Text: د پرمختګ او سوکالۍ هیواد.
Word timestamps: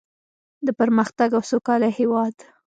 د 0.65 0.67
پرمختګ 0.79 1.29
او 1.37 1.43
سوکالۍ 1.51 1.91
هیواد. 1.99 2.35